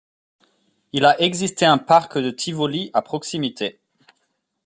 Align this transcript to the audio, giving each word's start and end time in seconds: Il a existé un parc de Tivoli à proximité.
Il 0.93 1.05
a 1.05 1.21
existé 1.21 1.63
un 1.63 1.77
parc 1.77 2.17
de 2.17 2.31
Tivoli 2.31 2.89
à 2.95 3.03
proximité. 3.03 3.79